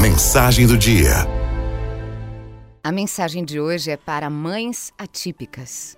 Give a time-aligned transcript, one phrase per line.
[0.00, 1.12] Mensagem do dia.
[2.82, 5.96] A mensagem de hoje é para mães atípicas.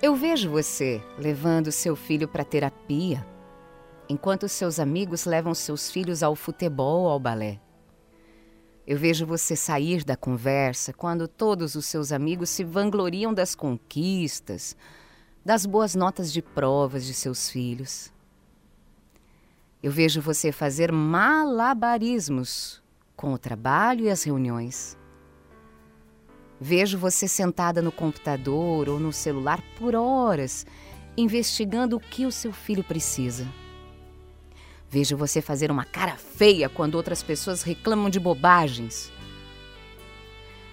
[0.00, 3.26] Eu vejo você levando seu filho para terapia,
[4.08, 7.60] enquanto seus amigos levam seus filhos ao futebol ou ao balé.
[8.86, 14.76] Eu vejo você sair da conversa quando todos os seus amigos se vangloriam das conquistas,
[15.44, 18.12] das boas notas de provas de seus filhos.
[19.82, 22.82] Eu vejo você fazer malabarismos
[23.16, 24.98] com o trabalho e as reuniões.
[26.60, 30.66] Vejo você sentada no computador ou no celular por horas,
[31.16, 33.48] investigando o que o seu filho precisa.
[34.90, 39.10] Vejo você fazer uma cara feia quando outras pessoas reclamam de bobagens.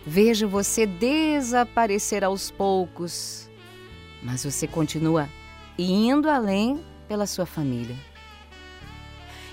[0.06, 3.50] Vejo você desaparecer aos poucos,
[4.22, 5.30] mas você continua
[5.80, 7.96] indo além pela sua família.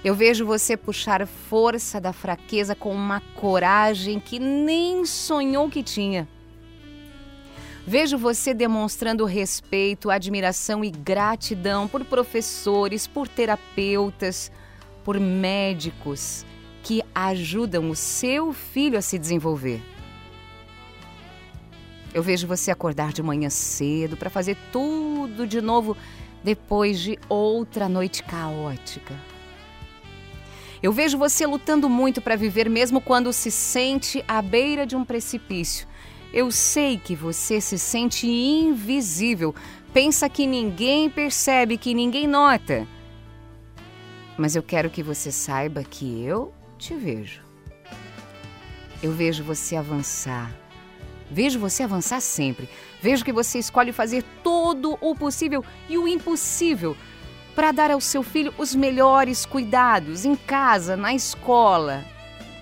[0.04, 6.28] Eu vejo você puxar força da fraqueza com uma coragem que nem sonhou que tinha.
[7.86, 14.52] Vejo você demonstrando respeito, admiração e gratidão por professores, por terapeutas,
[15.02, 16.44] por médicos
[16.82, 19.80] que ajudam o seu filho a se desenvolver.
[22.12, 25.96] Eu vejo você acordar de manhã cedo para fazer tudo de novo
[26.42, 29.33] depois de outra noite caótica.
[30.84, 35.02] Eu vejo você lutando muito para viver, mesmo quando se sente à beira de um
[35.02, 35.88] precipício.
[36.30, 39.54] Eu sei que você se sente invisível,
[39.94, 42.86] pensa que ninguém percebe, que ninguém nota.
[44.36, 47.40] Mas eu quero que você saiba que eu te vejo.
[49.02, 50.54] Eu vejo você avançar.
[51.30, 52.68] Vejo você avançar sempre.
[53.00, 56.94] Vejo que você escolhe fazer todo o possível e o impossível
[57.54, 62.04] para dar ao seu filho os melhores cuidados em casa, na escola,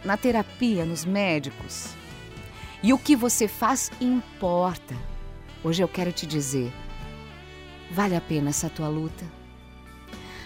[0.04, 1.94] na terapia, nos médicos.
[2.82, 4.94] E o que você faz importa.
[5.64, 6.72] Hoje eu quero te dizer:
[7.90, 9.24] vale a pena essa tua luta?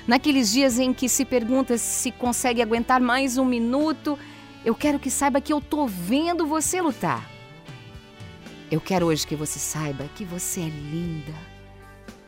[0.06, 4.16] Naqueles dias em que se pergunta se consegue aguentar mais um minuto,
[4.64, 7.28] eu quero que saiba que eu tô vendo você lutar.
[8.70, 11.34] Eu quero hoje que você saiba que você é linda,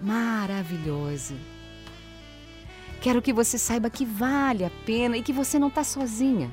[0.01, 1.35] maravilhosa
[3.01, 6.51] Quero que você saiba que vale a pena e que você não está sozinha.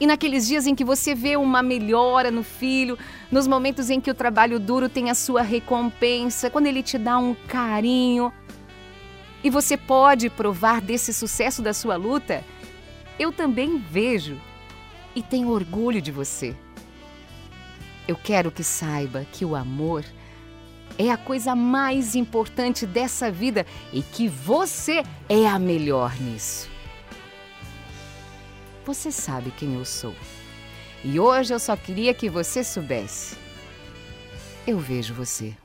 [0.00, 2.98] E naqueles dias em que você vê uma melhora no filho,
[3.30, 7.18] nos momentos em que o trabalho duro tem a sua recompensa, quando ele te dá
[7.18, 8.32] um carinho,
[9.44, 12.44] e você pode provar desse sucesso da sua luta,
[13.18, 14.40] eu também vejo
[15.14, 16.56] e tenho orgulho de você.
[18.08, 20.04] Eu quero que saiba que o amor
[20.98, 26.70] é a coisa mais importante dessa vida e que você é a melhor nisso.
[28.84, 30.14] Você sabe quem eu sou.
[31.04, 33.36] E hoje eu só queria que você soubesse.
[34.66, 35.56] Eu vejo você.